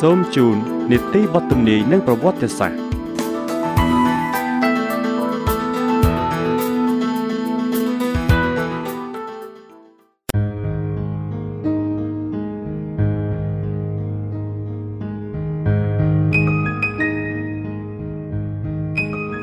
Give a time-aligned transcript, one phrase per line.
[0.00, 0.56] សូមជូន
[0.90, 2.78] នីតិបទទំនាយនិងប្រវត្តិសាស្ត្រ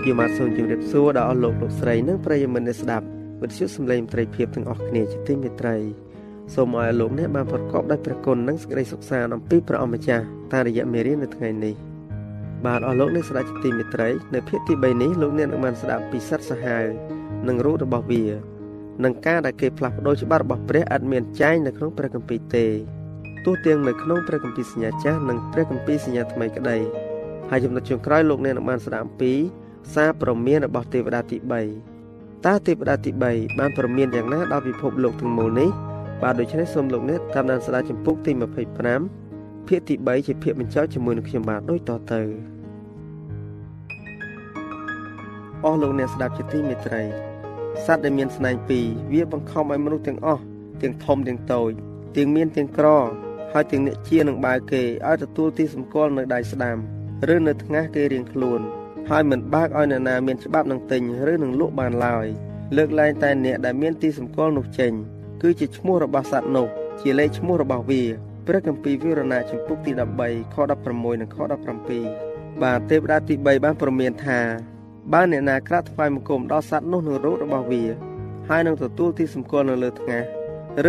[0.02, 3.06] ខ្ញុំបាទសូមជម្រាបសួរដល់អស់លោកលោកស្រីនិងប្រិយមិត្តអ្នកស្ដាប់
[3.42, 5.78] វិទ្យុសំឡេងត្រីភិបទាំងអស់គ្នាជាទីមេត្រី
[6.53, 11.75] សូមឲ្យលោកអ្នកបានប្រកបដោយព្រះគុណនិងសេចក្តីសុខសាន្តអំពីព្រះអម្ចាស់តាមរយៈមេរៀននៅថ្ងៃនេះ
[12.65, 16.85] បាទអស់លោកអ្នកស្ដាប់ជាទីមេត្រី នៅភាគទី3នេះលោកអ្នកនឹងបានស្ដាប់ពីសត្វសាហាវ
[17.47, 18.23] និងរូបរបស់វា
[19.03, 22.66] និងការដែលគេផ្លាស់ប្ដូរច្បាប់របស់ព្រះឥតមានចែងនៅក្នុងព្រះគម្ពីរទេ
[23.45, 26.77] ទោះទាំងនៅក្នុងព្រះគម្ពីរសញ្ញាចាស់និងព្រះគម្ពីរសញ្ញាថ្មីក្តី
[27.49, 29.33] ហើយចំណុចចុងក្រោយលោកអ្នកនឹងបានស្ដាប់អំពី
[29.93, 31.38] សារព្រមានរបស់ទេវតាទី
[31.91, 35.69] 3តើទេវតាទី3បានព្រមានយ៉ាងណាដល់ពិភពលោកទាំងមូលនេះ
[36.21, 38.31] បាទដូច្នេះសូមលោកអ្នកតាមដានស្ដាប់ចម្ពោះទី
[38.99, 42.22] 25ភាគទី3ជាភាគបញ្ចប់ជាមួយនឹងខ្ញុំបាទដូចតទៅ
[45.63, 47.03] អស់លោកអ្នកស្ដាប់ជាទីមេត្រី
[47.85, 50.44] សត្វដែលមានស្នែងពីរវាបង្ខំឲ្យមនុស្សទាំងអស់
[50.81, 51.72] ទាំងធំទាំងតូច
[52.17, 52.88] ទាំងមានទាំងក្រ
[53.51, 56.78] ហើយទាំងអ្នកជានឹងបើគេឲ្យទទួលទីសម្គាល់នៅដៃស្ដាំ
[57.34, 58.61] ឬនៅថ្ងាសគេរៀងខ្លួន
[59.09, 61.01] ហើយមិនបើកឲ្យនរណាមានច្បាប់នឹងទិញ
[61.31, 62.28] ឬនឹងលក់បានឡើយ
[62.78, 64.94] លើកលែងតែអ្នកដែលមានទីសម្គាល់នោះចេញ
[65.47, 66.67] គឺជាឈ្មោះរបស់សត្វនោះ
[67.01, 68.01] ជាលេខឈ្មោះរបស់វា
[68.47, 69.91] ព្រះគម្ពីរវិវរណៈចំពុកទី
[70.23, 71.38] 13ខ16និងខ
[72.00, 74.39] 17បាទទេវតាទី3បានប្រមានថា
[75.13, 77.84] បើអ្នកណាក្រាក់ថ្វាយបង្គំដល់សត្វនោះនឹងរូបរបស់វា
[78.50, 80.23] ហើយនឹងទទួលទីសម្គាល់នៅលើថ្ងាស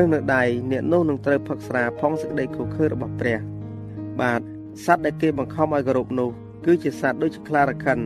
[0.01, 3.39] ឬនៅដៃអ្នកនោះនឹងត្រូវផឹកស្រាផងសេចក្តីខុសខើរបស់ព្រះ
[4.21, 4.41] បាទ
[4.85, 6.31] សត្វដែលគេបង្ខំឲ្យគោរពនោះ
[6.67, 7.99] គឺជាសត្វដូចជាខ្លារខិន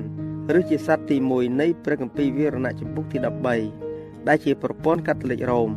[0.58, 3.18] ឬជាសត្វទី1នៃព្រះគម្ពីរវិវរណៈចំពុកទី
[3.72, 5.70] 13ដែលជាប្រព័ន្ធកាតូលិករ៉ូម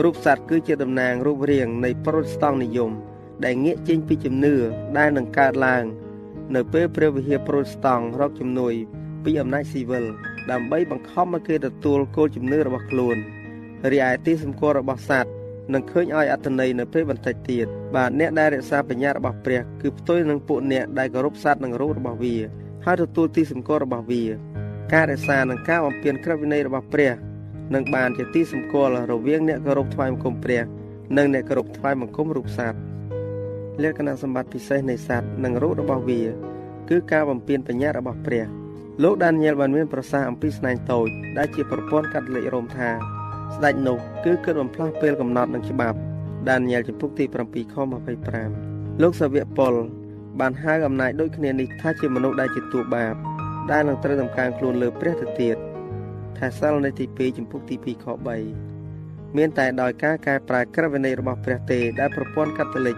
[0.00, 2.92] រូបសត្វគឺជាតំណាងរូបរាងនៃប្រូតស្តង់និយម
[3.44, 4.54] ដែលងាកចេញពីជំនឿ
[4.98, 5.84] ដែលនឹងកើតឡើង
[6.54, 8.74] នៅពេលព្រះវិហារប្រូតស្តង់រកជំនួយ
[9.24, 10.04] ពីអំណាចស៊ីវិល
[10.50, 13.16] ដើម្បីបង្ខំឲ្យគេទទួលគោលជំនឿរបស់ខ្លួន
[13.92, 15.30] រីឯទីសម្គាល់របស់សត្វ
[15.74, 22.36] នឹងឃើញឲ្យអត្តន័យនៅពេលបន្តិចទៀតបាទអ្នកដែលរក្សាបញ្ញារបស់ព្រះគឺផ្ទុយនឹងពួកអ្នកដែលគោរពសត្វនិងរូបរបស់វា
[22.84, 24.22] ហើយទទួលទីសម្គាល់របស់វា
[24.92, 27.12] ការរក្សានិងការបំពេញក្រឹតវិន័យរបស់ព្រះ
[27.74, 30.62] នឹងបានជាទីសម្គាល់រវាងអ្នកគោរពថ្វាយបង្គំព្រះ
[31.16, 32.78] និងអ្នកគោរពថ្វាយបង្គំរូបសត្វ
[33.82, 36.22] លក្ខណៈសម្បត្តិពិសេសនៃសត្វនិងរូបរបស់វា
[36.88, 38.44] គឺការបំពេញបញ្ញារបស់ព្រះ
[39.02, 42.90] លោកដានីយ៉ែលបានមានប្រសាសន៍អំពីស្នែងតូចដែលជាប្រព័ន្ធកាត់លេខរ៉ូមថា
[43.54, 45.98] ស្ដេចនោះគឺគិតបំផ្លាស់ពេលកំណត់នឹងច្បាប់
[46.48, 47.76] ដានីយ៉ែលចំពុកទី7ខ
[48.38, 49.74] 25លោកសាវកប៉ុល
[50.40, 53.14] បានហៅអំណាចដូចគ្នានេះថាជាមនុស្សដែលជាតួបាប
[53.70, 55.56] ដែលនឹងត្រូវតម្កើងខ្លួនលើព្រះទៅទៀត
[56.44, 58.06] ថាសិលនៃទី2ចំពុកទី2ខ
[58.70, 62.96] 3មានតែដោយការកែប្រែក្រឹតវិន័យរបស់ព្រះទេដែលប្រព័ន្ធកាតូលិក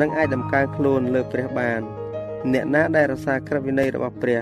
[0.00, 1.80] នឹងអាចដំកើងខ្លួនលើព្រះបាន
[2.52, 4.40] អ្នកណាដែលរក្សាក្រឹតវិន័យរបស់ព្រះ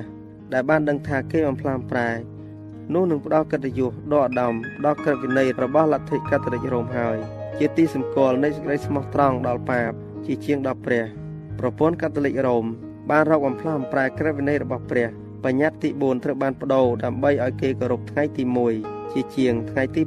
[0.53, 2.11] ដែលបានដឹងថាគេបំផ្លាញប្រែ
[2.95, 7.16] នោះនឹងផ្ដល់កិត្តិយសដ៏ឧត្តមដល់ក្រឹតវិន័យរបស់លទ្ធិកាតូលិករ៉ូមហើយ
[7.59, 9.93] ជាទីសម្គាល់នៃសេចក្តីស្មោះត្រង់ដល់បាប
[10.27, 11.05] ជាជាងដល់ព្រះ
[11.59, 12.65] ប្រព័ន្ធកាតូលិករ៉ូម
[13.10, 15.09] បានរកបំផ្លាញប្រែក្រឹតវិន័យរបស់ព្រះ
[15.44, 18.42] បញ្ញត្តិទី4ត្រូវបានបដូរដើម្បីឲ្យគេគោរពថ្ងៃទី
[18.78, 20.03] 1ជាជាងថ្ងៃទី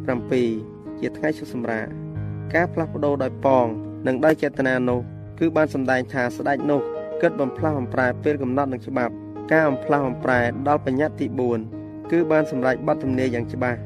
[0.48, 1.86] 7ជាថ្ងៃឈប់សម្រាក
[2.54, 3.66] ការផ្លាស់ប្ដូរដោយប៉ង
[4.08, 5.00] និងដោយចេតនានោះ
[5.40, 6.82] គឺបានសម្ដែងថាស្ដេចនោះ
[7.22, 9.14] គិតបំផ្លាស់បំប្រែពេលកំណត់នឹងច្បាប់
[9.52, 11.28] ការបំផ្លាស់បំប្រែដល់បញ្ញត្តិទី
[11.70, 13.80] 4គឺបានសម្រេចបទទំនាយយ៉ាងច្បាស់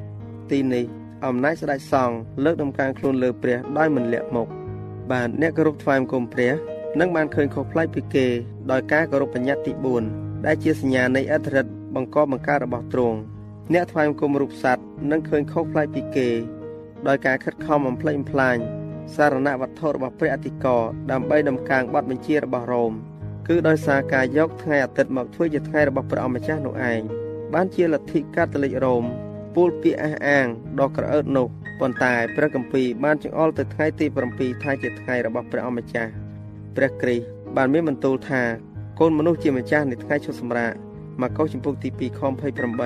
[0.51, 0.85] ទីនេះ
[1.25, 4.47] អំណាចស្ដេចសង្ឃលើកដំកើងខ្លួនលើព្រះដោយមិនលាក់មុខ
[5.11, 6.53] បានអ្នកគោរពថ្វាយបង្គំព្រះ
[6.99, 8.27] នឹងបានឃើញខុសប្លែកពីគេ
[8.71, 9.73] ដោយការគោរពបញ្ញត្តិទី
[10.05, 13.17] 4 ដែលជាសញ្ញានៃអធិរិទ្ធបង្កបង្កើតរបស់ទ្រង់
[13.73, 16.29] អ្នកថ្វាយបង្គំរូបសត្វនឹងឃើញខុសប្លែកពីគេ
[17.07, 18.57] ដោយការខិតខំបំផ្លិចបំផ្លាញ
[19.15, 22.93] សារណវត្ថុរបស់ព្រះអធិការដើម្បីដំកើងបទបញ្ជារបស់រ៉ូម
[23.47, 27.01] គឺដោយសារការយកថ្ងៃអាទិត្យមកធ្វើជាថ្ងៃរបស់ព្រះអម្ចាស់នោះឯង
[27.53, 29.03] បានជាលទ្ធិកាតូលិករ៉ូម
[29.55, 30.47] ពូលពាក្យអះអាង
[30.79, 31.47] ដ៏ក្រអឺតនោះ
[31.79, 34.05] ប៉ុន្តែព្រះគម្ពីរបានចង្អុលទៅថ្ងៃទី
[34.35, 36.11] 7ថាជាថ្ងៃរបស់ព្រះអម្ចាស់
[36.75, 37.25] ព្រះគ្រីស្ទ
[37.55, 38.41] បានមានបន្ទូលថា
[39.01, 40.73] កូនមនុស្សជាម្ចាស់នៃថ្ងៃឈប់សម្រាក
[41.21, 42.21] មកកុសចំពុកទី2ខ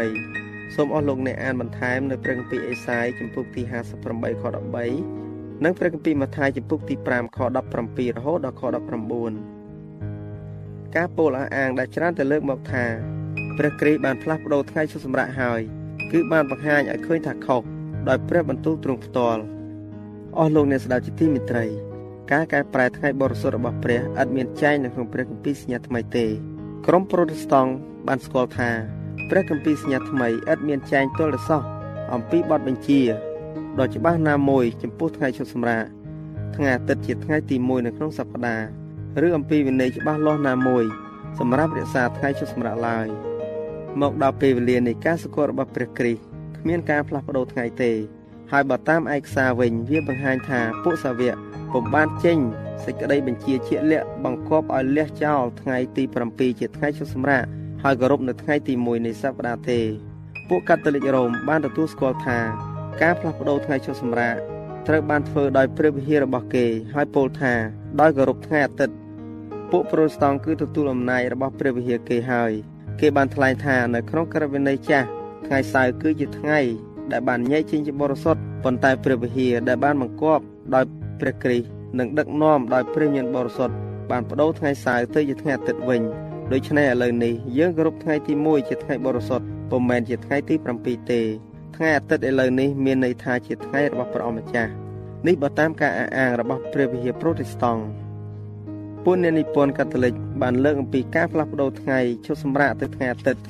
[0.06, 7.38] 28សូមអស់លោកអ្នកអានបន្ថែមនៅព្រះគម្ពីរអេសាយចំពុកទី58ខ13និងព្រះគម្ពីរម៉ាថាយចំពុកទី5ខ
[7.77, 8.63] 17រហូតដល់ខ
[9.80, 12.86] 19ការពោលអះអាងដែលច្រើនតែលើកមកថា
[13.57, 15.62] ព្រះគ្រីស្ទបានផ្លាស់ប្ដូរថ្ងៃឈប់សម្រាកហើយ
[16.12, 17.62] គឺបានបង្ហាញឲ្យឃើញថាខុស
[18.09, 19.42] ដោយព្រះបន្ទូលទ្រង់ផ្ទាល់
[20.38, 21.66] អស់លោកអ្នកស្ដាប់ជាទីមេត្រី
[22.31, 26.25] ការកែប្រែថ្ងៃបរិសុទ្ធរបស់ព្រះឥតមានចែងនៅក្នុងព្រះគម្ពីរសញ្ញាថ្មីទេ
[26.88, 27.72] ក្រុមប្រូតេស្តង់
[28.08, 28.70] បានស្គាល់ថា
[29.30, 31.62] ព្រះគម្ពីរសញ្ញាថ្មីឥតមានចែងទល់សោះ
[32.14, 33.02] អំពីបទបញ្ជា
[33.80, 35.84] ដ៏ច្បាស់ណាមួយចំពោះថ្ងៃឈប់សម្រាក
[36.56, 38.68] ថ្ងៃអាទិត្យជាថ្ងៃទី1នៅក្នុងសប្តាហ៍
[39.26, 40.84] ឬអំពីវិន័យច្បាស់លាស់ណាមួយ
[41.40, 43.08] សម្រាប់រក្សាថ្ងៃឈប់សម្រាកឡើយ
[44.02, 46.22] មកដល់ពេលវេលានៃការសកលរបស់ព្រះគ្រីស្ទ
[46.58, 47.92] គ្មានការផ្លាស់ប្ដូរថ្ងៃទេ
[48.56, 51.36] ហើយបើតាមឯកសារវិញវាបង្ហាញថាពួកសាវក
[51.72, 52.38] ពុំបានចេញ
[52.84, 57.44] សេចក្តីបញ្ជាជាក់លាក់បង្គាប់ឲ្យលះចោលថ្ងៃទី7ជាថ្ងៃឈប់សម្រាក
[57.84, 59.80] ហើយគោរពនៅថ្ងៃទី1នៃសប្តាហ៍ទេ
[60.50, 62.40] ពួកកាតូលិករ៉ូមបានទទួលស្គាល់ថា
[63.02, 64.36] ការផ្លាស់ប្ដូរថ្ងៃឈប់សម្រាក
[64.88, 67.54] ត្រូវបានធ្វើដោយព្រះវិហាររបស់គេហើយពោលថា
[68.02, 68.96] ដោយគោរពថ្ងៃអាទិត្យ
[69.72, 72.52] ពួកប្រូតស្តង់គឺទទួលអំណាចរបស់ព្រះវិហារគេហើយ
[73.00, 75.08] គេបានថ្លែងថានៅក្នុងក្រឹតវិន័យចាស់
[75.46, 76.60] ថ្ងៃសៅរ៍គឺជាថ្ងៃ
[77.12, 80.44] ដែលបានញែកចេញជាបរិសុទ្ធប៉ុន្តែព្រះវិហារដែលបានបង្គាប់
[80.76, 80.86] ដោយ
[81.20, 81.68] ព្រះគ្រីស្ទ
[82.00, 83.76] និងដឹកនាំដោយព្រះញាណបរិសុទ្ធ
[84.12, 86.02] បានបដូរថ្ងៃសៅរ៍ទៅជាថ្ងៃអាទិត្យវិញ
[86.52, 91.22] ដូច្នេះឥឡូវនេះយើងគោរពថ្ងៃទី1ជាថ្ងៃបរិសុទ្ធពុំមែនជាថ្ងៃទី7ទេ
[91.76, 94.72] ថ្ងៃអាទិត្យឥឡូវនេះមានន័យថាជាថ្ងៃរបស់ព្រះអម្ចាស់
[95.28, 97.84] នេះបើតាមការអះអាងរបស់ព្រះវិហារប្រូតេស្តង់
[99.04, 103.44] ពួកអ្នកនិពន្ធកាតូលិកបានលើកអំពីការផ្លាស់ប្ដូរថ្ងៃឈប់សម្រាកទៅថ្ងៃអាទិត្យ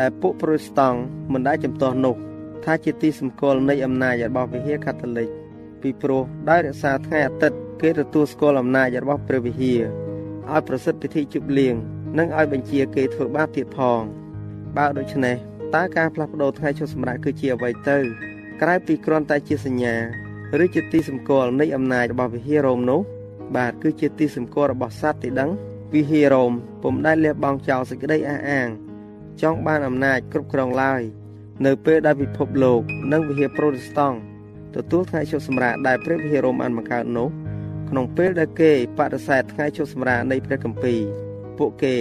[0.00, 0.98] ដែលពួកប្រូតេស្តង់
[1.32, 2.16] មិនដែលចំទាស់នោះ
[2.64, 5.28] ថាជាទីសម្គាល់នៃអំណាចរបស់វិហារកាតូលិក
[5.82, 9.82] ពីព្រោះដោយរក្សាថ្ងៃអាទិត្យគេទទួលស្គាល់អំណាចរបស់ព្រះវិហារ
[10.52, 11.74] ឲ្យប្រសិទ្ធពិធីជប់លៀង
[12.18, 14.00] និងឲ្យបញ្ជាគេធ្វើបាបទៀតផង
[14.76, 15.36] បើដូច្នេះ
[15.74, 17.98] តើការផ្លាស់ប្ដូរថ្ងៃឈប់សម្រាកគឺជាអ្វីទៅ
[18.62, 19.94] ក្រៅពីគ្រាន់តែជាសញ្ញា
[20.62, 23.00] ឬជាទីសម្គាល់នៃអំណាចរបស់វិហាររ៉ូមនោះ
[23.56, 25.50] បាទគឺជាទីសម្គាល់របស់សត្វទីដឹង
[25.94, 26.52] វិហាររ៉ូម
[26.82, 28.68] ពុំដែលលះបង់ចោលសេចក្តីអះអាង
[29.42, 31.02] ចង់បានអំណាចគ្រប់គ្រងឡើយ
[31.66, 32.80] នៅពេលដែលពិភពលោក
[33.12, 34.18] និងវិហារប្រូតេស្តង់
[34.74, 37.28] ទទួលថ្ងៃឈប់សម្រាកដែលព្រះវិហាររ៉ូមបានបង្កើតនោះ
[37.90, 41.00] ក្នុងពេលដែលគេបដិសេធថ្ងៃឈប់សម្រាកនៃព្រះគម្ពីរ
[41.58, 41.96] ពួកគេ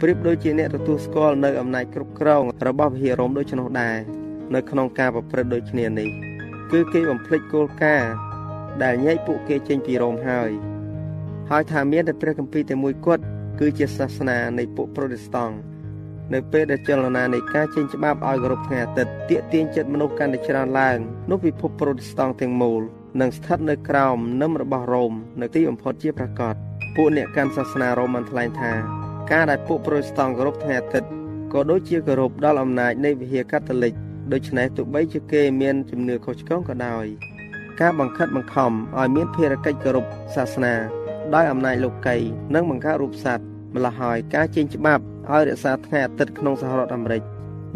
[0.00, 3.96] ប្រៀបដូចជាអ្នកទទួលស្គាល់នៅអំណាចគ្រប់គ្រងរបស់វិហាររ៉ូមដូច្នោះដែរ
[4.54, 6.08] នៅក្នុងការប្រព្រឹត្តដូចគ្នានេះ
[6.72, 8.12] គឺគេបំភ្លេចគោលការណ៍
[8.82, 10.50] ដែលញែកពួកគេចេញពីរ៉ូមហើយ
[11.50, 13.22] ហើយថាមានតែព្រះគម្ពីរតែមួយគត់
[13.60, 15.54] គឺជាសាសនានៃពួកប្រូតេស្តង់
[16.32, 20.98] នៅពេលដែលចលនានៃការចេញច្បាប់ឲ្យគោរពថ្ងៃអាទិត្យទាក់ទាញចិត្តមនុស្សកាន់តែច្រើនឡើង
[21.30, 22.82] នោះពិភពប្រូតេស្តង់ទាំងមូល
[23.20, 26.54] នឹងស្ថិតនៅក្រោមនឹមរបស់រ៉ូមនៅទីបំផុតជាប្រកាស
[26.96, 28.72] ពួកអ្នកកាន់សាសនារ៉ូមបានថ្លែងថា
[29.32, 31.08] ការដែលពួកប្រូតេស្តង់គោរពថ្ងៃអាទិត្យ
[31.52, 33.92] ក៏ដូចជាគោរពដល់អំណាចនៃវិហារកាតូលិក
[34.32, 37.06] ដូច្នេះទោះបីជាគេមានជំនឿខុសឆ្គងក៏ដោយ
[37.80, 40.74] ការបង្ខិតបង្ខំឲ្យមានភារកិច្ចគោរពសាសនា
[41.34, 42.16] ដោយអំណាចលោកី
[42.54, 47.22] និងបង្កើតរូបសត្វម្ល៉េះហើយការចេញច្បាប់ ឲ្យរក្សាថ្ងៃអាទិត្យក្នុងសហរដ្ឋអាមេរិក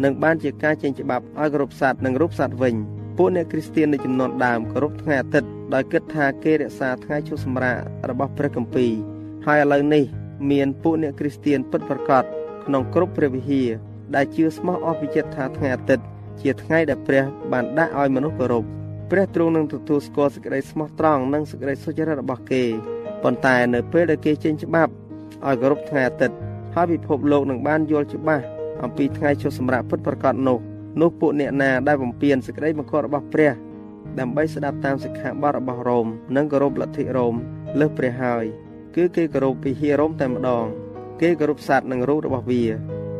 [0.03, 2.75] នឹងបានជាការចេញច្បាប់ឲ្យគោរពសត្វនិងរូបសត្វវិញ
[3.17, 7.77] ពួកអ្នកគ្រីស្ទាននៃចំនួនដើមគោរពថ្ងៃអាទិត្យដោយគិតថាគេរក្សាថ្ងៃឈប់សម្រាក
[8.09, 8.91] របស់ព្រះគម្ពីរ
[9.45, 10.03] ហើយឥឡូវនេះ
[10.51, 12.23] មានពួកអ្នកគ្រីស្ទានពិតប្រាកដ
[12.65, 13.69] ក្នុងគ្រប់ព្រះវិហារ
[14.15, 16.05] ដែលជឿស្មោះអស់ពីចិត្តថាថ្ងៃអាទិត្យ
[16.41, 18.63] ជាថ្ងៃដែលព្រះបានដាក់ឲ្យមនុស្សគោរព
[19.11, 22.63] ព្រះទ្រង់នឹងទទួលស្គាល់សេចក្តីស្មោះត្រង់និងសេចក្តីសុចរិតរបស់គេ
[23.23, 24.91] ប៉ុន្តែនៅពេលដែលគេចេញច្បាប់
[25.47, 26.35] ឲ្យគោរពថ្ងៃអាទិត្យ
[26.75, 28.45] ហើយពិភពលោកនឹងបានយល់ច្បាស់
[28.83, 30.59] អំពីថ្ងៃជុសម្រាប់ពិតប្រកបនោះ
[31.01, 33.53] នោះពួកអ្នកណាដែលបំពេញសេចក្តីបង្គាប់របស់ព្រះ
[34.19, 37.35] ដើម្បីស្ដាប់តាមសិក្ខាបទរបស់រ៉ូមនិងគោរពលទ្ធិរ៉ូម
[37.79, 38.45] លើសព្រះហើយ
[38.95, 40.65] គឺគេគោរពវិហាររ៉ូមតែម្ដង
[41.21, 42.63] គេគោរពសត្វនិងរូបរបស់វា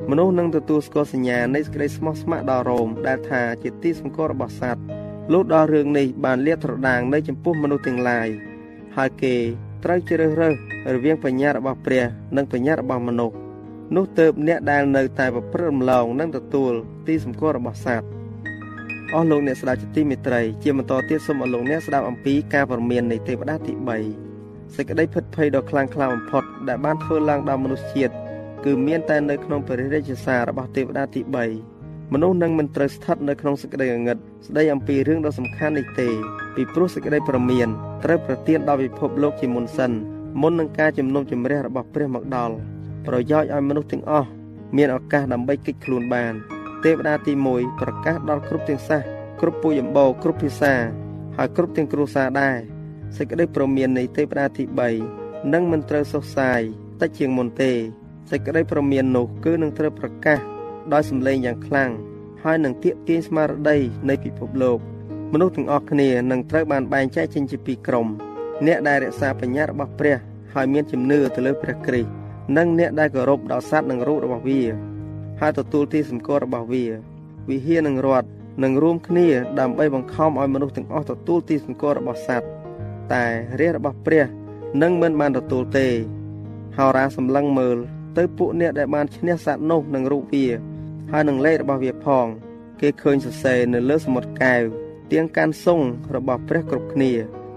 [0.09, 4.81] មនុស្សនឹងទទួលស្គាល់សញ្ញានៃសេចក្តីស្មោះស្ម័គ្រដល់រ៉ូមដែលថាជាទីសម្គាល់របស់សត្វ
[5.33, 8.27] លុះដល់រឿងនេះបានលាតត្រដាងនៅចំពោះមនុស្សទាំងឡាយ
[8.95, 9.35] ហើយគេ
[9.83, 10.53] ត្រូវជ្រើសរើស
[10.93, 12.03] រវាងបញ្ញារបស់ព្រះ
[12.37, 13.35] និងបញ្ញារបស់មនុស្ស
[13.95, 16.71] នោះទៅអ្នកដែលនៅតែប្រព្រឹត្តរំលងនិងទទួល
[17.07, 18.07] ទីសម្គាល់របស់សត្វ
[19.13, 23.73] អស់លោកអ្នកស្ដាប់ជាទីមេត្រីជាបន្តទៀតសូមអរលោកអ្នកស្ដាប់អំពីការព្រមាននៃទេវតាទី
[24.25, 28.13] 3សេចក្តីភិតភ័យដ៏ខ្លាំងក្លាបំផុតដែលបានធ្វើឡើងដល់មនុស្សជាតិ
[28.65, 31.78] គឺមានតែនៅក្នុងព្រះរាជសាររបស់ទេវតាទី3
[32.13, 36.07] មនុស្សនឹងមិនត្រូវស្ថិតនៅក្នុងសេចក្តីងងឹតស្ដីអំពីរឿងដ៏សំខាន់នេះទេ
[36.55, 37.67] ពីព្រោះសេចក្តីប្រមាន
[38.03, 39.91] ត្រូវប្រទានដល់ពិភពលោកជាមុនសិន
[40.41, 42.55] មុននឹងការជំនុំជម្រះរបស់ព្រះមកដល់
[43.07, 44.29] ប្រយោជន៍ឲ្យមនុស្សទាំងអស់
[44.75, 46.33] មានឱកាសដើម្បីកិច្ចខ្លួនបាន
[46.83, 49.01] ទេវតាទី1ប្រកាសដល់គ្រប់ទាំងសាស
[49.41, 50.73] គ្រប់ពូជអម្បូរគ្រប់ភាសា
[51.37, 52.57] ហើយគ្រប់ទាំងគ្រួសារដែរ
[53.17, 54.63] សេចក្តីប្រមាននៃទេវតាទី
[55.07, 56.61] 3នឹងមិនត្រូវសុសសាយ
[57.01, 57.71] តិចជាងមុនទេ
[58.29, 60.39] សេចក្តីប្រមាននោះគឺនឹងត្រូវប្រកាស
[60.93, 61.91] ដោយសម្លេងយ៉ាងខ្លាំង
[62.43, 63.77] ហើយនឹងទាក់ទាញស្មារតី
[64.09, 64.79] នៃពិភពលោក
[65.33, 68.07] មនុស្សទាំងអស់គ្នានឹងត្រូវបានបែងចែកចេញជាពីរក្រុម
[68.65, 70.17] អ្នកដែលរក្សាបញ្ញារបស់ព្រះ
[70.53, 72.09] ហើយមានជំនឿទៅលើព្រះគ្រីស្ទ
[72.57, 74.61] និងអ្នកដែលគោរពដល់សត្វនិងរូបរបស់វា
[75.39, 76.85] ហើយទទួលទីសម្គាល់របស់វា
[77.49, 78.27] វិហារនឹងរត់
[78.63, 79.27] នឹងរួមគ្នា
[79.59, 82.47] ដើម្បីបង្ខំឲ្យមនុស្សទាំងអស់ទទួលទីសម្គាល់របស់សត្វ
[83.13, 83.25] តែ
[83.59, 84.25] រាជរបស់ព្រះ
[84.81, 85.87] នឹងមិនបានទទួលទេ
[86.77, 87.77] ហោរាសម្លឹងមើល
[88.17, 90.47] ទៅពួកអ្នកដែលបានឈ្នះសត្វនោះនឹងរូបវា
[91.11, 92.25] ហើយនឹងលេខរបស់វាផង
[92.81, 94.63] គេឃើញសរសេរនៅលើសមុទ្រកែវ
[95.11, 95.79] ទៀងកាន់សុង
[96.15, 97.11] របស់ព្រះគ្រប់គ្នា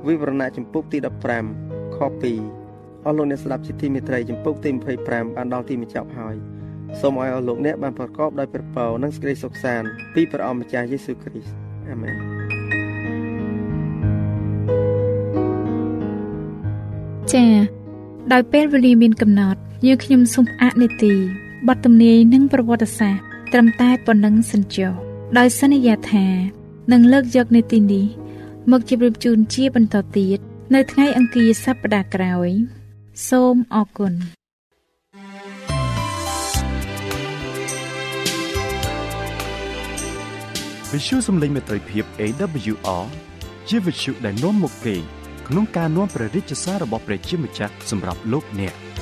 [0.06, 0.98] វិវរណៈចម្ពោះទី
[1.46, 4.70] 15ខ2អស់លោកអ្នកស្ដាប់ជាទីមេត្រីចម្ពោះទី
[5.04, 6.36] 25បានដល់ទីបញ្ចប់ហើយ
[7.00, 11.54] សូមឲ្យអស់លោកអ្នកបានប្រកបដោយព្រះពរនិងសេចក្តីសុខសាន្តពីព្រះអម្ចាស់យេស៊ូវគ្រីស្ទ
[11.90, 12.16] អាមែន
[17.32, 17.54] ចា៎
[18.32, 21.14] ដោយពេលវេលាមានកំណត់យើងខ្ញុំសូមអនុទី
[21.68, 24.92] បទទំនាយនិងប្រវត្តិសាស្ត្រ ត្រឹមតែប៉ុណ្ណឹងសិនចុះ
[25.38, 26.26] ដោយសន្យាថា
[26.92, 28.06] នឹងលើកយកនៅទីនេះ
[28.70, 30.38] មកជម្រាបជូនជាបន្តទៀត
[30.74, 32.50] នៅថ្ងៃអង្គារសប្តាហ៍ក្រោយ
[33.28, 34.12] សូមអរគុណ
[40.92, 43.04] វិទ្យុសំឡេងមេត្រីភាព AWR
[43.68, 44.94] ជាវិទ្យុដែលនាំមកពី
[45.48, 48.74] ក្នុងការនាំព្រះរាជសាររបស់ព្រះជាម្ចាស់សម្រាប់លោកអ្នក។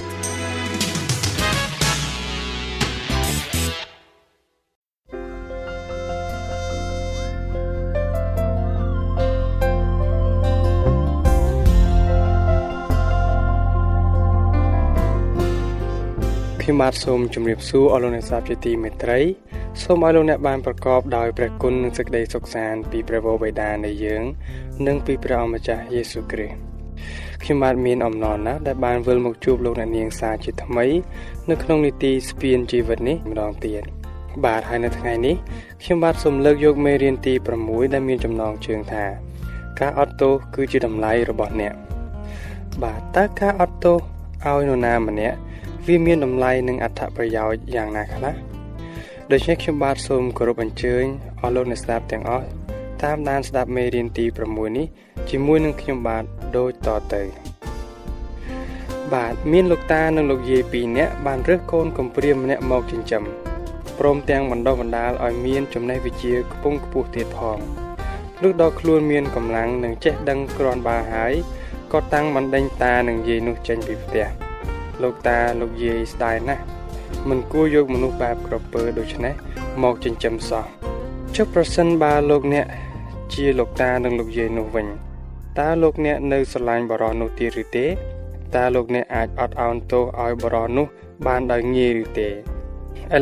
[16.80, 19.20] បាទសូមជម្រាបសួរអស់លោកអ្នកស្ដាប់ជាទីមេត្រី
[19.82, 24.22] សូមឲ្យលោកអ្នកបានប្រកបដោយព្រះគុណនិងសេចក្តីសុខសាន្តពីព្រះវរបិតានៃយើង
[24.86, 26.56] និងពីព្រះអម្ចាស់យេស៊ូវគ្រីស្ទ
[27.42, 30.86] ខ្ញុំបាទមានអំណរណាស់ដែលបានវិលមកជួបលោកអ្នកនាងសាជាថ្មី
[31.50, 33.82] នៅក្នុងនីតិស្ពានជីវិតនេះម្ដងទៀត
[34.44, 35.36] បាទហើយនៅថ្ងៃនេះ
[35.82, 37.34] ខ្ញុំបាទសូមលើកយកមេរៀនទី
[37.64, 39.04] 6ដែលមានចំណងជើងថា
[39.80, 41.72] ការអត់ទោសគឺជាតម្លៃរបស់អ្នក
[42.82, 43.98] បាទតើការអត់ទោស
[44.44, 45.38] ឲ្យនរណាម្នាក់
[45.86, 48.34] វាមានតម្លៃនិងអត្ថប្រយោជន៍យ៉ាងណាខ្លះ
[49.32, 51.04] ដូច្នេះខ្ញុំបាទសូមគោរពអញ្ជើញ
[51.40, 52.46] អស់លោកអ្នកស្ដាប់ទាំងអស់
[53.02, 54.86] តាមដានស្ដាប់មេរៀនទី6នេះ
[55.30, 56.24] ជាមួយនឹងខ្ញុំបាទ
[56.56, 57.22] ដូចតទៅ
[59.14, 63.24] បាទមានលោកតានិងលោកយាយពីរនាក់បានរើសកូនកំព្រាម្នាក់មកចិញ្ចឹម
[63.98, 67.58] ព្រមទាំងបណ្ដុះបណ្ដាលឲ្យមានចំណេះវិជ្ជាខ្ពង់ខ្ពស់ទៀតផង
[68.42, 71.32] លុះដល់ខ្លួនមានកម្លាំងនិងចេះដឹងគ្រាន់បើហើយ
[71.92, 74.49] ក៏តាំងបណ្ដេញតានិងយាយនោះចេញពីផ្ទះ
[75.02, 76.62] លោកតាលោកយាយស្ដាយណាស់
[77.28, 79.34] មិនគួរយកមនុស្សបែបក្រពើដូចនេះ
[79.82, 80.64] មកចិញ្ចឹមសោះ
[81.36, 82.66] ចុះប្រសិនបើលោកអ្នក
[83.34, 84.86] ជាលោកតានិងលោកយាយនោះវិញ
[85.58, 87.86] តើលោកអ្នកនៅស្រឡាញ់បរោះនោះទៀតឬទេ
[88.56, 90.86] តើលោកអ្នកអាចអត់ឱនទោសឲ្យបរោះនោះ
[91.26, 92.32] បានដោយងាយឬទេឥ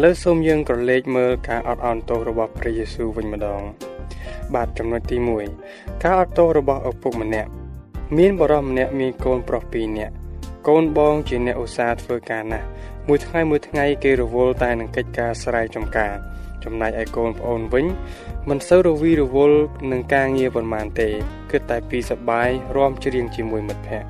[0.04, 3.62] ឡូវសូមយើងក្រឡេកមើលការអត់ឱនទោសរបស់ព្រះយេស៊ូវវិញម្ដង
[4.54, 5.16] បាទចំណុចទី
[5.60, 7.50] 1ការអត់ទោសរបស់ឪពុកម្នាក់
[8.16, 10.14] មានបរិសម្នាក់មានកូនប្រុស2នាក់
[10.66, 12.66] កូនបងជាអ្នកឧស្សាហ៍ធ្វើការណាស់
[13.08, 16.14] មួយថ្ងៃមួយថ្ងៃគេរវល់តែនឹងកិច្ចការស្រែចម្ការ
[16.64, 17.86] ចំណែកឯកូនប្អូនវិញ
[18.48, 19.60] មិនសូវរវីរវល់
[19.90, 21.08] នឹងការងារប៉ុន្មានទេ
[21.50, 24.08] គិតតែពីសបាយរំច្រៀងជាមួយមិត្តភ័ក្តិ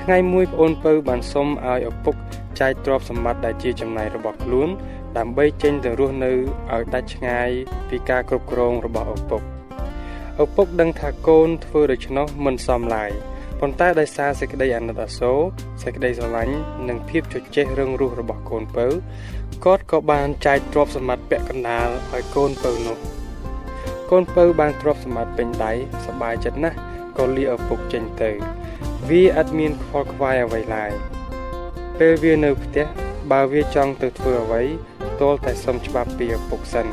[0.00, 2.14] ថ្ងៃមួយប្អូនពៅបានសុំឲ្យឪពុក
[2.60, 4.68] ចែកទ្រព្យសម្បត្តិដែលជាចំណាយរបស់ខ្លួន
[5.18, 7.50] ដើម្បីចេញទៅរស់នៅឲ្យដាច់ឆ្ងាយ
[7.88, 9.42] ពីការគ្រប់គ្រងរបស់ឪពុក
[10.42, 13.10] ឪពុកដឹងថាកូនធ្វើដូច្នោះមិនសមឡើយ
[13.62, 15.38] ប៉ុន្តែដោយសារសេចក្តីអាណិតអាសូរ
[15.82, 16.54] សេចក្តីស្រឡាញ់
[16.88, 18.86] និងភាពជជែករឹងរូសរបស់កូនពៅ
[19.64, 22.98] គាត់ក៏បានចែកទ្រព្យសម្បត្តិពាក់កណ្ដាលឲ្យកូនពៅនោះ
[24.10, 25.72] កូនពៅបានទ្រព្យសម្បត្តិពេញដៃ
[26.06, 26.76] សប្បាយចិត្តណាស់
[27.18, 28.30] ក៏លាឪពុកចេញទៅ
[29.08, 30.90] វាអត់មានខ្វល់ខ្វាយអ្វីឡើយ
[31.98, 32.86] ពេលវានៅផ្ទះ
[33.32, 34.62] បើវាចង់ទៅធ្វើអ្វី
[35.20, 36.90] ទាល់តែសុំច្បាប់ពីឪពុកសិនឥ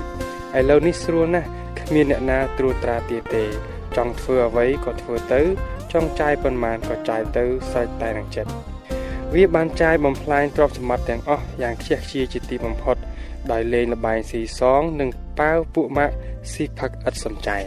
[0.69, 1.47] ឡូវនេះស្រួលណាស់
[1.79, 3.43] គ្មានអ្នកណាត្រួតត្រាទៀតទេ
[3.97, 5.41] ចង់ធ្វើអ្វីក៏ធ្វើទៅ
[5.93, 8.51] ចង់ចាយប៉ុន្មានក៏ចាយទៅស្រេចតែនឹងចិត្ត
[9.33, 12.95] វាបានចាយបំផ្លាញទ្រព្យសម្បត្តិទាំងអស់យ៉ាងខ្ជះខ្ជាយជាទីបំផុត
[13.51, 16.13] ដោយលេងលបែងស៊ីសងនិងប៉ាវពួកម៉ាក់
[16.53, 17.57] ស៊ីផឹកឥតសំចៃ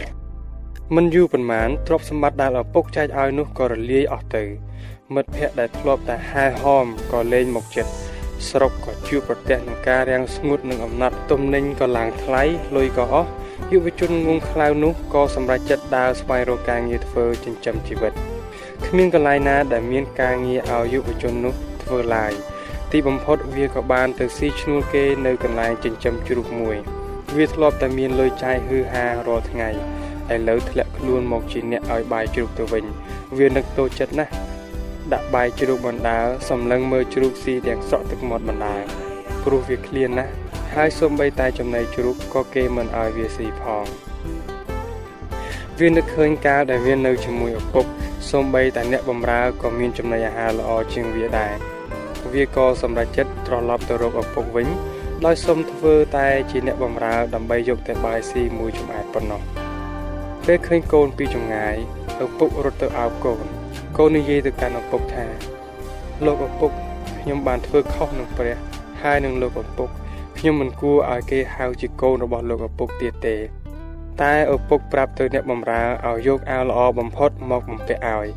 [0.97, 4.45] មិនយូរប៉ុន្មានទ្រព្យសម្បត្តិដែលឪពុកចែកឲ្យនោះក៏រលាយអស់ទៅ
[5.15, 7.93] មិត្តភ័ក្តិដែលធ្លាប់តែហែហោមក៏លែងមកចិត្ត
[8.49, 12.43] ស្រុកក៏ជួបប្រទះនឹងការរាំងស្ងួតនិងអំណត់ទំនិញក៏ឡើងថ្លៃ
[12.77, 13.29] លុយក៏អស់
[13.73, 18.13] យុវជនងងខ្លៅនោះក៏សម្រេចចិត្តដើរស្វែងរកការងារធ្វើចិញ្ចឹមជីវិត
[18.87, 22.33] គ្មានកន្លែងណាដែលមានការងារឲ្យយុវជននោះធ្វើឡើយ
[22.93, 26.77] ទីបំផុតវាក៏បានទៅស៊ីឈ្នួលគេនៅកន្លែងចិញ្ចឹមជ្រូកមួយ
[27.37, 29.69] វាធ្លាប់តែមានលុយចាយហឺហារាល់ថ្ងៃ
[30.35, 32.85] ឥឡូវធ្លាក់ខ្លួនមកជាអ្នកឲ្យបាយជ្រូកទៅវិញ
[33.39, 34.33] វានឹកតូចចិត្តណាស់
[35.13, 38.83] ដាក់បាយជ្រូកបណ្ដាលសំឡឹងមើលជ្រូកស៊ីទាំងស្រក់ទឹកមាត់បណ្ដាល
[39.45, 40.33] ព្រោះវាឃ្លានណាស់
[40.77, 43.85] ហើយសូម្បីតែចំណីជ្រូកក៏គេមិនឲ្យវាស៊ីផង
[45.79, 47.87] វានឹកឃើញកាលដែលវានៅជាមួយឪពុក
[48.31, 51.55] សូម្បីតែអ្នកបម្រើក៏មានចំណីអាហារល្អជាងវាដែរ
[52.33, 54.69] វាក៏សម្រេចចិត្តត្រឡប់ទៅរកឪពុកវិញ
[55.27, 59.43] ដោយសុំធ្វើតែជាអ្នកបម្រើដើម្បីយកតែបាយស៊ីមួយចំអែតប៉ុណ្ណោះ
[60.47, 61.77] ពេលឃើញកូនពីចម្ងាយ
[62.25, 63.45] ឪពុករត់ទៅអោបកូន
[63.97, 65.27] កូននិយាយទៅកាន់ឪពុកថា
[66.27, 66.71] លោកឪពុក
[67.21, 68.57] ខ្ញុំបានធ្វើខុសនឹងព្រះ
[69.03, 69.91] ហើយនឹងលោកឪពុក
[70.43, 73.37] ខ្ញុំមិនគួរឲ្យគេហៅជាកូនរបស់លោកឪពុកទៀតទេ
[74.23, 78.29] តែឪពុកប្រាប់ទៅអ្នកបម្រើឲ្យយកអាវល្អបំផុតមកបំពាក់ឲ្យ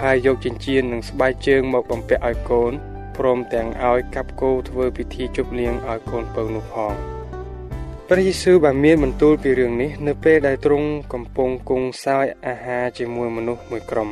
[0.00, 2.72] ហើយយកចិញ្ចៀននិងស្បែកជើងមកបំពាក់ឲ្យកូន
[3.16, 6.94] ព្រមទាំងឲ្យកាប់គោធ្វើពិធីជប់លៀងឲ្យកូនពៅនោះផង
[8.08, 14.08] ព្រះយេស៊ូវបានមានបន្ទូលពីរឿងនេះនៅពេលដែលទ្រង់កំពុងគង់សោយអាហារជាមួយមនុស្សមួយក្រុម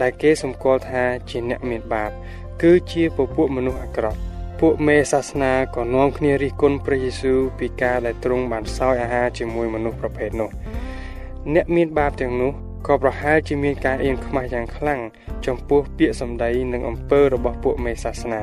[0.00, 2.10] ដែលគេសម្គាល់ថាជាអ្នកមានបាប
[2.62, 4.25] គឺជាពពួកមនុស្សអាក្រក់
[4.60, 10.50] ពួកមេសាសនាក៏នាំគ្នារិះគន់ព្រះយេស៊ូវពីការដែលទ្រង់បានសោយអាហារជាមួយមនុស្សប្រភេទនោះ
[11.54, 12.52] អ្នកមានបាបទាំងនោះ
[12.86, 15.00] ក៏ប្រហែលជាមានការអៀនខ្មាស់យ៉ាងខ្លាំង
[15.46, 18.42] ចំពោះពាក្យសម្ដីនិងអំពើរបស់ពួកមេសាសនា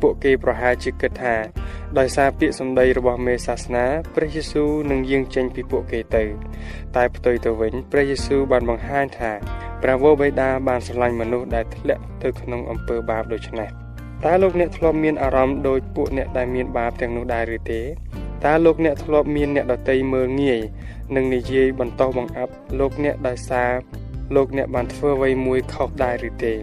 [0.00, 1.34] ពួកគេប្រហែលជាគិតថា
[1.98, 3.84] ដោយសារពាក្យសម្ដីរបស់មេសាសនា
[4.14, 6.24] ព្រះយេស៊ូវនឹងយាងចេញពីពួកគេទៅ
[6.96, 9.32] តែផ្ទុយទៅវិញព្រះយេស៊ូវបានបង្ហាញថា
[9.82, 13.83] ព្រះវរបិតាបានស្រឡាញ់មនុស្សដែលធ្លាក់ទៅក្នុងអំពើបាបដូច្នេះ
[14.22, 17.80] តើលោកអ្នកធ្លាប់មានអារម្មណ៍ដូចពួកអ្នកដែលមានបាបទាំងនោះដែរឬទេ
[18.44, 20.60] តើលោកអ្នកធ្លាប់មានអ្នកដតីមើលងាយ
[21.16, 23.72] និងនិយាយបន្តបង្អាប់លោកអ្នកដោយសារ
[24.36, 26.54] លោកអ្នកបានធ្វើអ្វីមួយខុសដែរឬទេ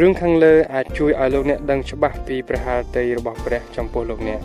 [0.00, 4.40] រឿងខាងលើអាចជួយឲ្យលោកអ្នកដឹងច្បាស់ពីព្រះハរតីរបស់ព្រះចំពោះលោកអ្នក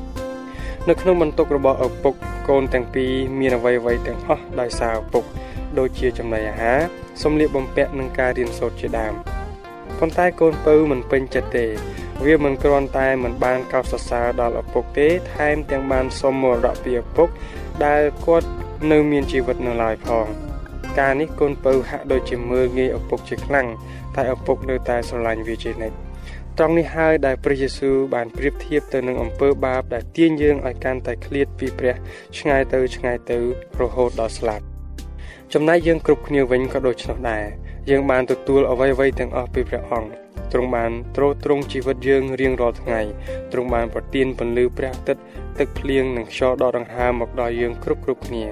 [0.89, 2.13] នៅក្នុងបន្ទុករបស់ឪពុក
[2.50, 5.24] កូនទាំងពីរមានអ្វីអ្វីទាំងអស់ដោយសារឪពុក
[5.80, 6.80] ដូចជាចំណីអាហារ
[7.22, 9.13] សម្លៀកបំពាក់និងការរៀនសូត្រជាដើម
[9.97, 11.65] ប៉ុន្តែកូនពៅមិនពេញចិត្តទេ
[12.25, 17.28] វាមិនគ្រាន់តែមិនបានកោតសរសើរដល់ឪពុកទេ ថែមទាំងបានសុំមរតកពីឪពុក
[17.86, 18.47] ដែលគាត់
[18.91, 20.25] នៅមានជីវិតនៅឡើយផង
[20.99, 23.67] ការនេះកូនពៅហាក់ដូចជាមើលងាយឪពុកជាខ្លាំង
[24.15, 25.97] តែឪពុកនៅតែស្រឡាញ់វាជានិច្ច
[26.58, 31.95] ត្រង់នេះហើយដែលព្រះយេស៊ូវបានប្រៀបធៀបទៅនឹងអំពើបាបដែលទាញយើងឲ្យកាន់តែឃ្លាតពីព្រះ
[32.38, 33.38] ឆ្ងាយទៅឆ្ងាយទៅ
[33.82, 34.65] រហូតដល់ស្លាប់
[35.54, 37.45] ចំណែកយើងគ្រប់គ្នាវិញក៏ដូច្នោះដែរ
[37.89, 40.10] យើងបានទទួលអ្វីៗទាំងអស់ពីព្រះអង្គ
[40.52, 42.99] ទ្រង់បានទ្រទ្រង់ជីវិតយើងរៀងរាល់ថ្ងៃ
[43.52, 45.21] ទ្រង់បានប្រទានពន្លឺព្រះអាទិត្យ
[45.60, 48.45] ទឹកភ្លៀងនិងខ្យល់ដកដង្ហើមមកដល់យើងគ្រប់គ្រប់គ្នា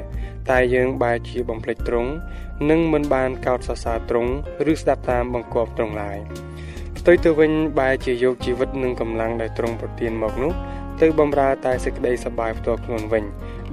[0.49, 2.11] តែយើងបែរជាបំភ្លេចទ្រង់
[2.69, 4.31] និងមិនបានកោតសរសើរទ្រង់
[4.71, 6.17] ឬស្ដាប់តាមបង្គាប់ទ្រង់ឡើយ
[6.97, 10.53] ផ្ទុយទៅវិញបែរជាយកជីវិតនិងកម្លាំងដែលទ្រង់ប្រទានមកនោះ
[11.01, 13.23] ទៅបំរើតែសេចក្តីសប្បាយផ្ទាល់ខ្លួនវិញ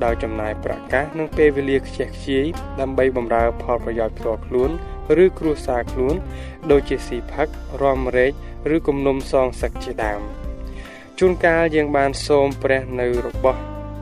[0.05, 2.45] ដោយចំណាយប្រកាសនិងពេលវេលាខ្ជះខ្ជាយ
[2.81, 4.71] ដើម្បីបំរើផលប្រយោជន៍ផ្ទាល់ខ្លួន
[5.25, 6.17] ឬគ្រួសារខ្លួន
[6.71, 7.49] ដូចជាស៊ីផឹក
[7.83, 8.33] រំរែក
[8.75, 10.21] ឬគំនុំសងសឹកជាដើម
[11.19, 13.61] ជួនកាលយើងបានសូមព្រះនៅរបស់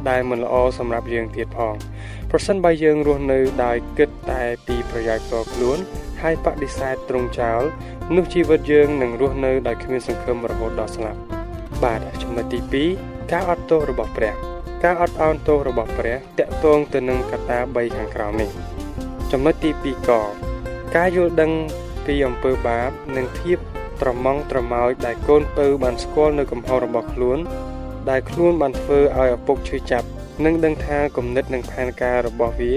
[0.08, 1.74] ដែលមិនល្អសម្រាប់យើងទៀតផង
[2.30, 5.78] ប្រសិនបើយើងរស់នៅដោយគិតតែពីប្រយោជន៍ផ្ទាល់ខ្លួន
[6.22, 7.62] ហើយបដិសេធត្រង់ចោល
[8.16, 11.20] នោះជីវិតយើងនឹងរស់នៅដោយគ្មានសង្ឃឹមរហូតដល់ស្លាប់
[11.82, 14.34] បាទចំណុចទី2ការអត់ទោសរបស់ព្រះ
[14.84, 18.50] ការអត់អោនទោសរបស់ព្រះតកតងទៅនឹងកត្តា3ខាងក្រោមនេះ
[19.32, 20.10] ចំណុចទី2ក
[20.96, 21.52] ការយល់ដឹង
[22.06, 23.58] ពីអំពើបាបនិងភាព
[24.02, 27.38] ត្រមងត្រមោចដែលកូនពៅបានស្គាល់នៅកំហុសរបស់ខ្លួន
[28.10, 30.06] ដែលខ្លួនបានធ្វើឲ្យឪពុកឈឺចាប់
[30.44, 32.74] និងដឹងថាគំនិតនិងផែនការរបស់វា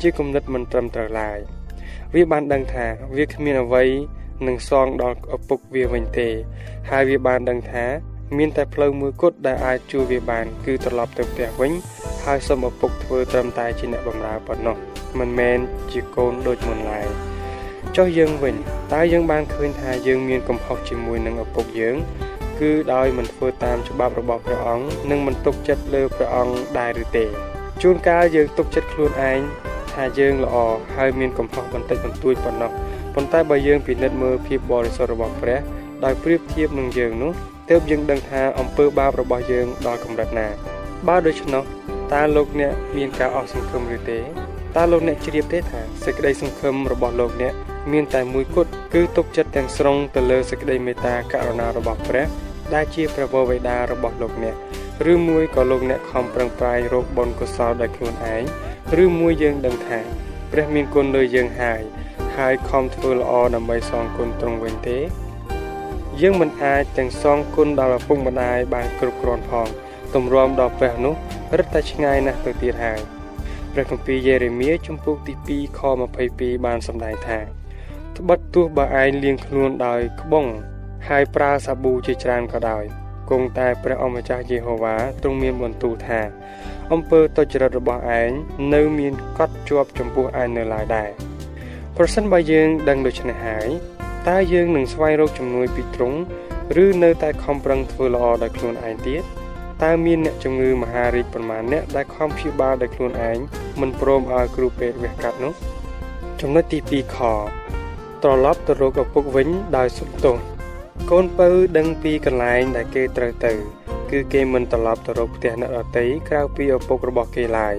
[0.00, 1.38] ជាគំនិតមិនត្រឹមត្រូវឡើយ
[2.14, 3.84] វាបានដឹងថាវាគ្មានអ្វី
[4.46, 6.28] នឹងសងដល់ឪពុកវាវិញទេ
[6.90, 7.84] ហើយវាបានដឹងថា
[8.38, 11.72] មានតែផ្លូវមួយគត់ដែលអាចជួយវាបាន គឺត្រឡប់ទៅផ្ទះវិញ
[12.24, 14.76] ហើយសូមឪពុកធ្វើត្រឹមតែជាអ្នកបម្រើប៉ុណ្ណោះ
[15.18, 15.58] មិនមែន
[15.90, 17.25] ជាកូនដូចមុនឡើយ
[17.96, 18.54] ចុះយើងវិញ
[18.94, 21.96] តើយើងបានឃើញថាយើងមានកំហុសជាមួយនឹងឪពុកយើង
[22.60, 27.24] គឺដោយមិនធ្វើតាមច្បាប់របស់ព្រះអង្គនិងមិនទុកចិត្តលើព្រះអង្គដែរឬទេ
[27.82, 29.38] ជួនកាលយើងទុកចិត្តខ្លួនឯង
[29.92, 30.56] ថាយើងល្អ
[30.96, 32.70] ហើយមានកំហុសបន្តិចបន្តួចប៉ុណ្ណោះ
[33.14, 35.58] ប៉ុន្តែបើយើងពិនិត្យមើលភាពបរិសុទ្ធរបស់ព្រះ
[36.04, 37.32] ដោយប្រៀបធៀបនឹងយើងនោះ
[37.70, 40.48] ទើបយើងដឹងថាអំពើបាបរបស់យើងដល់កម្រិតណា
[41.08, 41.62] បើដូច្នោះ
[42.14, 44.18] តើលោកអ្នកមានការអស់សង្ឃឹមឬទេ
[44.76, 47.54] តើលោកអ្នកជ្រាបទេថាសេចក្តីសង្ឃឹមរបស់លោកអ្នក
[47.92, 52.26] មានតែមួយគត់គឺទុកចិត្តទាំងស្រុងទៅលើសេចក្តីមេត្តាករុណារបស់ព្រះ
[52.74, 54.56] ដែលជាព្រះវរបិតារបស់លោកអ្នក
[55.12, 58.42] ឬមួយក៏លោកអ្នកខំប្រឹងប្រែងរកបុណ្យកុសលដោយខ្លួនឯង
[59.02, 60.00] ឬមួយយើងដឹងថា
[60.52, 61.82] ព្រះមានគុណលើយើងហើយ
[62.36, 64.98] ហើយខំធ្វើល្អដើម្បីសងគុណទ្រង់វិញទេ
[66.20, 69.68] យើងមិនអាចទាំងសងគុណដល់ឪពុកម្ដាយបានគ្រប់គ្រាន់ផង
[70.14, 71.14] ទម្រាំដល់ព្រះនោះ
[71.58, 73.00] រឹតតែឆ្ងាយណាស់ទៅទៀតហើយ
[73.72, 75.80] ព្រះគម្ពីរយេរេមៀជំពូកទី2ខ
[76.22, 77.38] 22បានសម្ដែងថា
[78.18, 80.50] ត្បិតទោះបើឯងលៀងខ្លួនដោយក្បង់
[81.08, 82.84] ហើយប្រើសាប៊ូជាច្រើនក៏ដោយ
[83.30, 86.20] គង់តែព្រះអម្ចាស់យេហូវ៉ាទ្រង់មានបន្ទូលថា
[86.92, 88.30] អំពើទុច្ចរិតរបស់ឯង
[88.74, 91.10] នៅមានកត់ជាប់ចំពោះឯងនៅឡើយដែរ
[91.96, 93.68] ប្រសិនបើយើងដឹងដូច្នេះហើយ
[94.28, 96.18] តើយើងនឹងស្វែងរកជំនួយពីទ្រង់
[96.84, 99.22] ឬនៅតែខំប្រឹងធ្វើល្អដោយខ្លួនឯងទៀត
[99.84, 103.38] តើមានអ្នកជំងឺមហារីកប្រមាណអ្នកដែលខំព្យាបាលដោយខ្លួនឯង
[103.80, 105.52] មិនព្រមឲ្យគ្រូពេទ្យវះកាត់នោះ
[106.40, 107.18] ចំណុចទី2ខ
[108.26, 110.36] ត្រឡប់ទៅរកឪពុកវិញដោយសុខទោស
[111.10, 113.52] កូនពៅដឹងពីកន្លែងដែលគេត្រូវទៅ
[114.10, 117.74] គឺគេមិនត្រឡប់ទៅរកផ្ទះអ្នកដទៃក្រៅពីឪពុករបស់គេឡើយ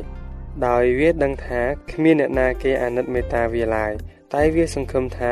[0.67, 3.91] ដោយវាដឹងថាគ្មានអ្នកណាគេអាណិតមេត្តាវាឡើយ
[4.33, 5.31] តែវាសង្ឃឹមថា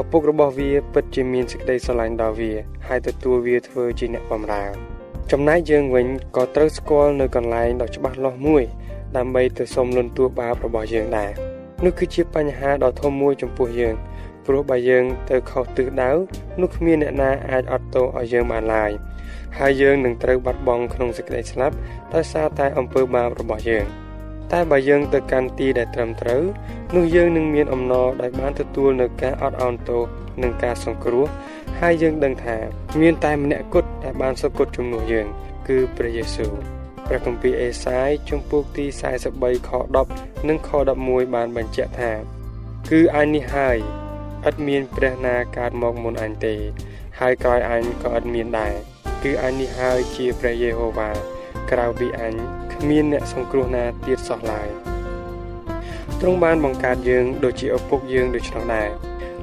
[0.00, 2.52] ឪពុករបស់វាពិតជាមានសេចក្តីស្រឡាញ់ដល់វា
[2.88, 4.64] ហើយទទួលវាធ្វើជាអ្នកបម្រើ
[5.30, 8.64] ចំណែកយើងវិញក៏ត្រូវស្គាល់នៅកន្លែងដ៏ច្បាស់លាស់មួយ
[9.16, 11.32] ដើម្បីទៅសុំលន់តួបាបរបស់យើងដែរ
[11.84, 13.96] នោះគឺជាបញ្ហាដ៏ធំមួយចំពោះយើង
[14.48, 16.10] ព្រោះបើយើងទៅខុសទិសដៅ
[16.60, 18.90] នោះគ្មានអ្នកណាអាចអត់ទោសឲ្យយើងបានឡើយ
[19.58, 21.74] ហើយយើងនឹងត្រូវបាត់បង់ក្នុងសេចក្តីស្លាប់
[22.14, 23.84] ដោយសារតែអំពើបាបរបស់យើង
[24.52, 26.42] តែបើយើងទៅកាន់ទីដែលត្រឹមត្រូវ
[26.96, 30.02] នោះយើងនឹងមានអំណរដែលបានទទួលនៅការអត់អន់ទោស
[30.42, 31.26] និងការសង្គ្រោះ
[31.80, 32.56] ហើយយើងដឹងថា
[33.00, 35.26] មានតែម្នាក់គត់ដែលបានសគត់ជំនួសយើង
[35.68, 36.52] គឺព្រះយេស៊ូវ
[37.06, 38.84] ព្រះគម្ពីរអេសាយជំពូកទី
[39.26, 39.70] 43ខ
[40.08, 40.70] 10និងខ
[41.02, 42.12] 11បានបញ្ជាក់ថា
[42.90, 43.78] គឺអញនេះហើយ
[44.48, 46.54] ឥតមានព្រះណាកើតមកមុនអញទេ
[47.20, 48.74] ហើយក្រោយអញក៏ឥតមានដែរ
[49.22, 51.10] គឺអញនេះហើយជាព្រះយេហូវ៉ា
[51.70, 52.34] ក្រៅពីអញ
[52.74, 54.68] គ្មានអ្នកសង្គ្រោះណាទៀតសោះឡើយ
[56.20, 58.88] ទ្រង់បានបង្កើតយើងដូចជាឪពុកយើងដូច្នោះដែរ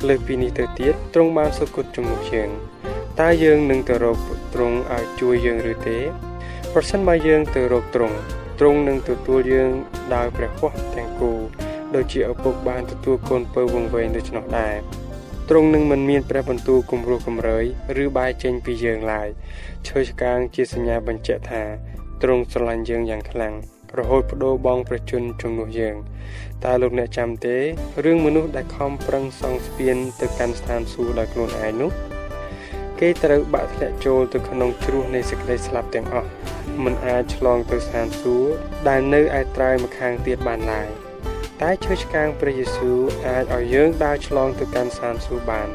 [0.08, 2.50] លើសពីនេះទៅទៀតទ្រង់បានសុគតជំនួសយើង
[3.22, 4.18] តើយើងនឹងទៅរក
[4.54, 5.98] ទ្រង់ឲ្យជួយយើងឬទេ
[6.74, 8.18] ប្រសិនបើយើងទៅរកទ្រង់
[8.60, 9.72] ទ្រង់នឹងទទួលយើង
[10.16, 11.32] ដោយព្រះហស្ថទាំងគូ
[11.96, 14.76] ដូចជាឪពុកបានទទួលកូនពៅវង្វេងដូច្នោះដែរ
[15.50, 17.66] ទ្រង់នឹងមិនមានព្រះបន្ទូលគំរោះគំរើយ
[18.04, 19.30] ឬបាយចេញពីយើងឡើយ
[19.88, 21.64] ឈើឆ្កាងជាសញ្ញាបញ្ជាក់ថា
[22.22, 23.54] ទ្រង់ស្រឡាញ់យើងយ៉ាងខ្លាំង
[24.00, 25.96] រហូតបដូរបងប្រជជនជំនួសយើង
[26.66, 27.58] តើលោកអ្នកចាំទេ
[28.06, 31.92] រឿងមនុស្សដែលខំប្រឹងសង់ស្ពានទៅកាន់ស្ថានសួគ៌ដោយខ្លួនឯងនោះ
[33.00, 36.30] គេត្រូវបាក់ធ្លាក់ចូលទៅក្នុងជ្រោះនៃសេចក្តីស្លាប់ទាំងអស់
[36.84, 38.50] មិនអាចឆ្លងទៅស្ថានសួគ៌
[38.88, 40.90] ដែលនៅឯត្រើយម្ខាងទៀតបានឡើយ
[41.62, 45.68] តែឈើឆ្កាងព្រះយេស៊ូវអាចឲ្យយើងដើរឆ្លងទៅកាន់ស្ថានសួគ៌បាន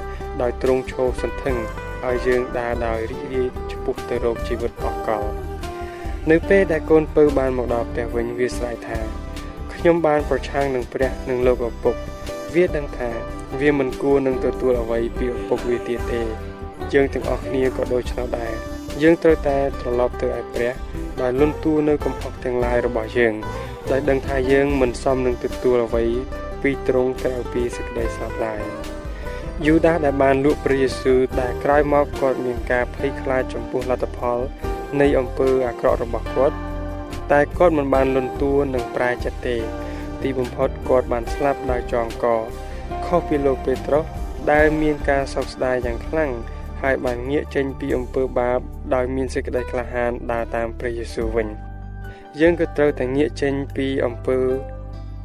[0.42, 1.56] ដោយទ្រង់ឈរសន្ធឹង
[2.06, 5.24] ឲ្យយើងដើរដោយរីករាយឆ្ពោះទៅរកជីវិតអស់កល
[6.30, 8.98] នៅពេលដែលកូនពៅបានមកដល់ផ្ទះវិញវាស្រែកថា
[9.74, 11.94] ខ្ញុំបានប្រឆាំងនឹងព្រះនិងលោកឪពុក
[12.54, 13.10] វាដឹងថា
[13.60, 16.22] វាមិនគួរនឹងទទួលអ្វីពីឪពុកវាទៀតទេ
[16.92, 18.52] យើងទាំងអស់គ្នាក៏ដូចនោះដែរ
[19.02, 20.72] យើងត្រូវតែត្រឡប់ទៅឯព្រះ
[21.20, 23.34] ដោយលន់តួនៅកំហុសទាំងឡាយរបស់យើង
[23.90, 26.04] ដោយដឹងថាយើងមិនសមនឹងទទួលអ្វី
[26.62, 28.62] ពីទ្រង់ក្រៅពីសេចក្តីស្លាប់ឡើយ
[29.66, 34.38] យូដាដែលបានលក់ព្រះយេស៊ូវដែលក្រោយមកគាត់មានការភ័យខ្លាចចំពោះលទ្ធផល
[35.00, 36.56] នៃអំពើអាក្រក់របស់គាត់
[37.32, 39.56] តែគាត់មិនបានលន់តួនឹងប្រែចិត្តទេ
[40.22, 42.26] ទីបំផុតគាត់បានស្លាប់ដោយចងក
[43.06, 44.04] ខុសពីលោកពេត្រុស
[44.52, 46.30] ដែលមានការសោកស្ដាយយ៉ាងខ្លាំង
[46.82, 48.58] ហើយបានងាកចេញពីអំពើបាប
[48.94, 51.48] ដោយមានសេចក្តីក្លាហានដើរតាមព្រះយេស៊ូវវិញ
[52.38, 54.38] យើងក៏ត្រូវតែងាកចេញពីអំពើ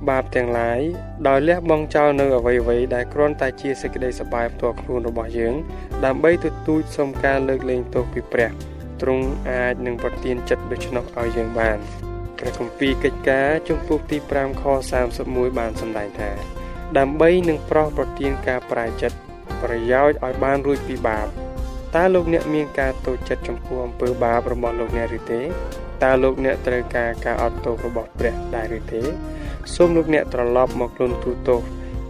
[0.09, 0.81] បាបទាំងឡាយ
[1.27, 5.55] ដោយលះបង់ចោលនៅអ្វីៗដែលគ្រាន់តែជាសេចក្តីសប្បាយផ្ទាល់ខ្លួនរបស់យើង
[6.05, 8.49] ដើម្បីទទូចសុំការលើកលែងទោសពីព្រះ
[9.01, 11.77] ទ្រង់អាចនឹងប្រទានចិត្តដូច្នោះឲ្យយើងបាន
[12.39, 14.63] ព្រះគម្ពីរកិច្ចការជំពូកទី5ខ
[15.11, 16.31] 31បានសម្ដែងថា
[16.97, 19.17] ដើម្បីនឹងប្រោសប្រទានការប្រាចិត្ត
[19.63, 21.27] ប្រយោជន៍ឲ្យបានរួចពីបាប
[21.95, 25.41] តើលោកអ្នកមានការតូចចិត្តចំពោះអំពើបាបរបស់លោកអ្នកឬទេ
[26.03, 29.01] តើលោកអ្នកត្រូវការការអត់ទោសរបស់ព្រះដែរឬទេ
[29.75, 31.60] សូមលោកអ្នកត្រឡប់មកខ្លួនទូទោស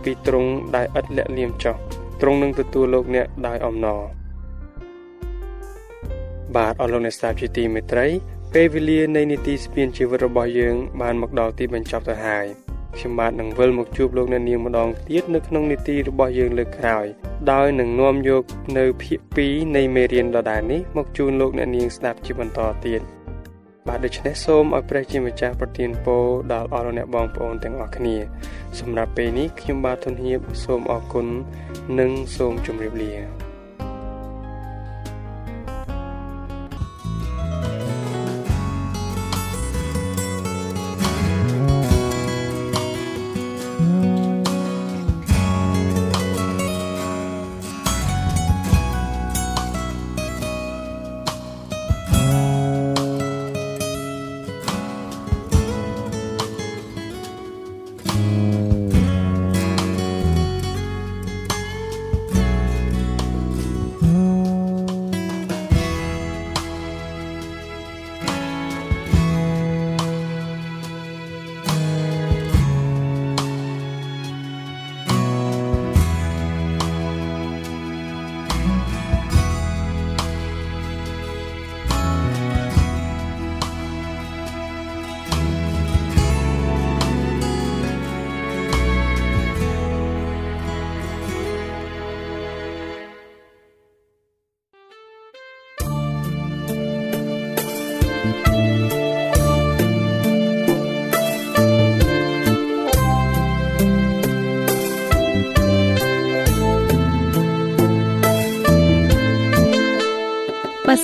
[0.03, 1.75] ពីទ្រង់ដែលឥតលាក់លៀមចោះ
[2.21, 4.01] ទ្រង់នឹងទទួលលោកអ្នកដោយអំណរ
[6.55, 8.07] បាទអរលោកអ្នកស្ដាប់ជាទីមេត្រី
[8.53, 12.45] ពេលវេលានៃនីតិស្ពានជីវិតរបស់យើង បានមកដល់ទីបញ្ចប់ទៅហើយ
[12.97, 17.05] ខ្ញុំបាទនឹងវិលមកជួបលោកអ្នកនាងម្ដងទៀតនៅក្នុងនីតិរបស់យើងលើកក្រោយ
[17.51, 18.43] ដោយនឹងនាំយក
[18.77, 23.01] នៅភាគ2នៃមេរៀនដដែលនេះមកជូនលោកអ្នកនាងស្ដាប់ជាបន្តទៀត
[23.89, 28.15] បាទដូច្នេះសូមឲ្យព្រះជាម្ចាស់ប្រទានពរដល់អស់លោកអ្នកបងប្អូនទាំងអស់គ្នា
[28.79, 31.27] សម្រាប់ពេលនេះខ្ញុំបាទធនហៀបសូមអរគុណ
[31.99, 33.44] និងសូមជម្រាបលា